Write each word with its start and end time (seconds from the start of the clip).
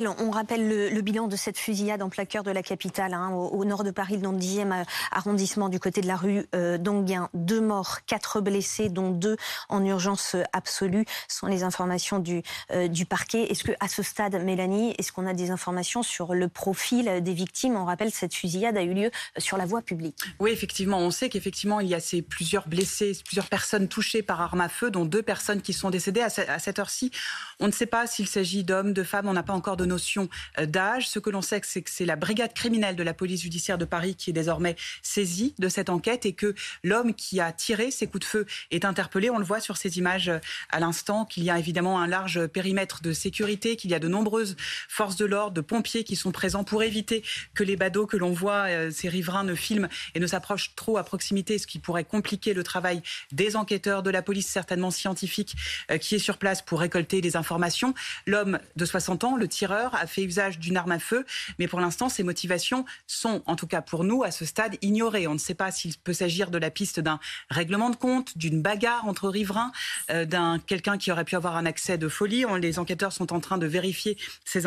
On 0.00 0.30
rappelle 0.30 0.68
le, 0.68 1.00
bilan 1.00 1.26
de 1.26 1.34
cette 1.34 1.58
fusillade 1.58 2.02
en 2.02 2.08
plein 2.08 2.24
cœur 2.24 2.44
de 2.44 2.52
la 2.52 2.62
capitale, 2.62 3.14
hein, 3.14 3.30
au, 3.32 3.64
nord 3.64 3.82
de 3.82 3.90
Paris, 3.90 4.18
dans 4.18 4.30
le 4.30 4.38
10e 4.38 4.70
euh, 4.70 4.84
arrondissement, 5.10 5.68
du 5.68 5.80
côté 5.80 6.02
de 6.02 6.06
la 6.06 6.14
rue 6.14 6.46
euh, 6.54 6.78
d'Onguin. 6.78 7.28
Deux 7.34 7.60
morts, 7.60 8.04
quatre 8.06 8.40
blessés, 8.40 8.90
dont 8.90 9.10
deux 9.10 9.36
en 9.68 9.84
urgence 9.84 10.36
absolue, 10.52 11.04
sont 11.26 11.48
les 11.48 11.64
informations 11.64 12.20
du, 12.20 12.44
euh, 12.70 12.86
du 12.86 13.06
parquet. 13.06 13.50
Est-ce 13.50 13.64
que, 13.64 13.72
à 13.80 13.88
ce 13.88 14.04
stade, 14.04 14.40
Mélanie, 14.40 14.94
est-ce 14.98 15.10
qu'on 15.10 15.26
a 15.26 15.34
des 15.34 15.50
informations 15.50 16.04
sur 16.04 16.32
le 16.32 16.46
profil 16.46 17.20
des 17.20 17.34
victimes? 17.34 17.74
On 17.74 17.84
rappelle, 17.84 18.12
cette 18.12 18.34
fusillade 18.34 18.76
a 18.76 18.84
eu 18.84 18.94
lieu 18.94 19.10
sur 19.36 19.56
la 19.56 19.66
voie 19.66 19.82
publique. 19.82 20.20
Oui, 20.38 20.52
effectivement, 20.52 20.98
on 20.98 21.10
sait 21.10 21.28
qu'effectivement, 21.28 21.80
il 21.80 21.88
y 21.88 21.96
a 21.96 22.00
ces 22.00 22.22
plusieurs 22.22 22.68
blessés, 22.68 23.18
plusieurs 23.24 23.48
personnes 23.48 23.88
touchées 23.88 24.22
par 24.22 24.40
arme 24.40 24.60
à 24.60 24.68
feu, 24.68 24.92
dont 24.92 25.04
deux 25.04 25.22
personnes 25.22 25.60
qui 25.60 25.72
sont 25.72 25.90
décédées. 25.90 26.20
À, 26.20 26.58
cette 26.60 26.78
heure-ci, 26.78 27.10
on 27.58 27.66
ne 27.66 27.72
sait 27.72 27.86
pas 27.86 28.06
s'il 28.06 28.28
s'agit 28.28 28.62
d'hommes, 28.62 28.92
de 28.92 29.02
femmes, 29.02 29.26
on 29.26 29.32
n'a 29.32 29.42
pas 29.42 29.54
encore 29.54 29.76
de 29.76 29.87
notion 29.88 30.28
euh, 30.58 30.66
d'âge. 30.66 31.08
Ce 31.08 31.18
que 31.18 31.30
l'on 31.30 31.42
sait, 31.42 31.60
c'est 31.64 31.82
que 31.82 31.90
c'est 31.90 32.04
la 32.04 32.16
brigade 32.16 32.54
criminelle 32.54 32.96
de 32.96 33.02
la 33.02 33.14
police 33.14 33.42
judiciaire 33.42 33.78
de 33.78 33.84
Paris 33.84 34.14
qui 34.14 34.30
est 34.30 34.32
désormais 34.32 34.76
saisie 35.02 35.54
de 35.58 35.68
cette 35.68 35.90
enquête 35.90 36.26
et 36.26 36.32
que 36.32 36.54
l'homme 36.84 37.14
qui 37.14 37.40
a 37.40 37.52
tiré 37.52 37.90
ces 37.90 38.06
coups 38.06 38.20
de 38.20 38.24
feu 38.24 38.46
est 38.70 38.84
interpellé. 38.84 39.30
On 39.30 39.38
le 39.38 39.44
voit 39.44 39.60
sur 39.60 39.76
ces 39.76 39.98
images 39.98 40.28
euh, 40.28 40.38
à 40.70 40.80
l'instant, 40.80 41.24
qu'il 41.24 41.42
y 41.42 41.50
a 41.50 41.58
évidemment 41.58 42.00
un 42.00 42.06
large 42.06 42.46
périmètre 42.46 43.02
de 43.02 43.12
sécurité, 43.12 43.76
qu'il 43.76 43.90
y 43.90 43.94
a 43.94 43.98
de 43.98 44.08
nombreuses 44.08 44.56
forces 44.88 45.16
de 45.16 45.24
l'ordre, 45.24 45.54
de 45.54 45.60
pompiers 45.60 46.04
qui 46.04 46.16
sont 46.16 46.30
présents 46.30 46.64
pour 46.64 46.82
éviter 46.82 47.24
que 47.54 47.64
les 47.64 47.76
badauds 47.76 48.06
que 48.06 48.16
l'on 48.16 48.32
voit, 48.32 48.68
euh, 48.68 48.90
ces 48.90 49.08
riverains, 49.08 49.44
ne 49.44 49.54
filment 49.54 49.88
et 50.14 50.20
ne 50.20 50.26
s'approchent 50.26 50.74
trop 50.76 50.98
à 50.98 51.04
proximité, 51.04 51.58
ce 51.58 51.66
qui 51.66 51.78
pourrait 51.78 52.04
compliquer 52.04 52.54
le 52.54 52.62
travail 52.62 53.02
des 53.32 53.56
enquêteurs, 53.56 54.02
de 54.02 54.10
la 54.10 54.22
police 54.22 54.46
certainement 54.46 54.90
scientifique 54.90 55.54
qui 56.00 56.14
est 56.14 56.18
sur 56.18 56.38
place 56.38 56.62
pour 56.62 56.80
récolter 56.80 57.20
des 57.20 57.36
informations. 57.36 57.94
L'homme 58.26 58.58
de 58.76 58.84
60 58.84 59.24
ans, 59.24 59.36
le 59.36 59.48
tireur, 59.48 59.68
a 59.78 60.06
fait 60.06 60.22
usage 60.22 60.58
d'une 60.58 60.76
arme 60.76 60.92
à 60.92 60.98
feu, 60.98 61.24
mais 61.58 61.68
pour 61.68 61.80
l'instant, 61.80 62.08
ces 62.08 62.22
motivations 62.22 62.84
sont, 63.06 63.42
en 63.46 63.56
tout 63.56 63.66
cas 63.66 63.82
pour 63.82 64.04
nous, 64.04 64.22
à 64.22 64.30
ce 64.30 64.44
stade, 64.44 64.76
ignorées. 64.82 65.26
On 65.26 65.34
ne 65.34 65.38
sait 65.38 65.54
pas 65.54 65.70
s'il 65.70 65.96
peut 65.96 66.12
s'agir 66.12 66.50
de 66.50 66.58
la 66.58 66.70
piste 66.70 67.00
d'un 67.00 67.18
règlement 67.50 67.90
de 67.90 67.96
compte, 67.96 68.36
d'une 68.36 68.62
bagarre 68.62 69.06
entre 69.06 69.28
riverains, 69.28 69.72
euh, 70.10 70.24
d'un 70.24 70.58
quelqu'un 70.58 70.98
qui 70.98 71.10
aurait 71.12 71.24
pu 71.24 71.36
avoir 71.36 71.56
un 71.56 71.66
accès 71.66 71.98
de 71.98 72.08
folie. 72.08 72.44
les 72.60 72.78
enquêteurs 72.78 73.12
sont 73.12 73.32
en 73.32 73.40
train 73.40 73.58
de 73.58 73.66
vérifier 73.66 74.16
ses, 74.44 74.66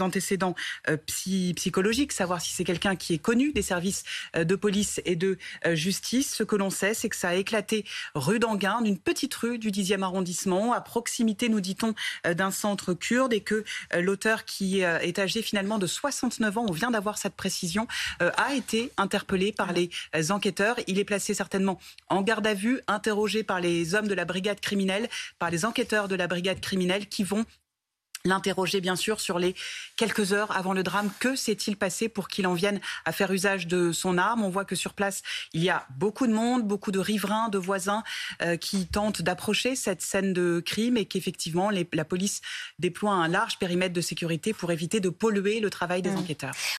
antécédents 0.00 0.54
euh, 0.88 0.96
psychologiques, 1.06 2.12
savoir 2.12 2.40
si 2.40 2.52
c'est 2.52 2.64
quelqu'un 2.64 2.96
qui 2.96 3.14
est 3.14 3.18
connu 3.18 3.52
des 3.52 3.62
services 3.62 4.04
euh, 4.36 4.44
de 4.44 4.54
police 4.54 5.00
et 5.04 5.16
de 5.16 5.38
justice. 5.72 6.34
Ce 6.34 6.42
que 6.42 6.56
l'on 6.56 6.70
sait, 6.70 6.94
c'est 6.94 7.08
que 7.08 7.16
ça 7.16 7.30
a 7.30 7.34
éclaté 7.34 7.84
rue 8.14 8.38
d'Anguin, 8.38 8.82
d'une 8.82 8.98
petite 8.98 9.34
rue 9.34 9.58
du 9.58 9.70
10e 9.70 10.02
arrondissement, 10.02 10.72
à 10.72 10.80
proximité, 10.80 11.48
nous 11.48 11.60
dit-on, 11.60 11.94
d'un 12.24 12.50
centre 12.50 12.94
kurde, 12.94 13.32
et 13.32 13.40
que 13.40 13.64
l'auteur 13.94 14.27
qui 14.44 14.84
euh, 14.84 14.98
est 15.00 15.18
âgé 15.18 15.42
finalement 15.42 15.78
de 15.78 15.86
69 15.86 16.58
ans, 16.58 16.66
on 16.68 16.72
vient 16.72 16.90
d'avoir 16.90 17.18
cette 17.18 17.34
précision, 17.34 17.86
euh, 18.22 18.30
a 18.36 18.54
été 18.54 18.92
interpellé 18.96 19.52
par 19.52 19.72
les 19.72 19.90
euh, 20.14 20.30
enquêteurs. 20.30 20.76
Il 20.86 20.98
est 20.98 21.04
placé 21.04 21.34
certainement 21.34 21.78
en 22.08 22.22
garde 22.22 22.46
à 22.46 22.54
vue, 22.54 22.80
interrogé 22.86 23.42
par 23.42 23.60
les 23.60 23.94
hommes 23.94 24.08
de 24.08 24.14
la 24.14 24.24
brigade 24.24 24.60
criminelle, 24.60 25.08
par 25.38 25.50
les 25.50 25.64
enquêteurs 25.64 26.08
de 26.08 26.14
la 26.14 26.26
brigade 26.26 26.60
criminelle 26.60 27.08
qui 27.08 27.24
vont 27.24 27.44
l'interroger 28.28 28.80
bien 28.80 28.96
sûr 28.96 29.20
sur 29.20 29.38
les 29.38 29.54
quelques 29.96 30.32
heures 30.32 30.56
avant 30.56 30.72
le 30.72 30.82
drame. 30.82 31.10
Que 31.18 31.34
s'est-il 31.34 31.76
passé 31.76 32.08
pour 32.08 32.28
qu'il 32.28 32.46
en 32.46 32.54
vienne 32.54 32.80
à 33.04 33.12
faire 33.12 33.32
usage 33.32 33.66
de 33.66 33.92
son 33.92 34.18
arme? 34.18 34.44
On 34.44 34.50
voit 34.50 34.64
que 34.64 34.76
sur 34.76 34.94
place, 34.94 35.22
il 35.52 35.62
y 35.62 35.70
a 35.70 35.86
beaucoup 35.96 36.26
de 36.26 36.32
monde, 36.32 36.66
beaucoup 36.66 36.92
de 36.92 36.98
riverains, 36.98 37.48
de 37.48 37.58
voisins 37.58 38.02
euh, 38.42 38.56
qui 38.56 38.86
tentent 38.86 39.22
d'approcher 39.22 39.74
cette 39.74 40.02
scène 40.02 40.32
de 40.32 40.62
crime 40.64 40.96
et 40.96 41.06
qu'effectivement 41.06 41.70
la 41.70 42.04
police 42.04 42.40
déploie 42.78 43.12
un 43.12 43.28
large 43.28 43.58
périmètre 43.58 43.94
de 43.94 44.00
sécurité 44.00 44.52
pour 44.52 44.70
éviter 44.70 45.00
de 45.00 45.08
polluer 45.08 45.60
le 45.60 45.70
travail 45.70 46.02
des 46.02 46.10
mmh. 46.10 46.18
enquêteurs. 46.18 46.54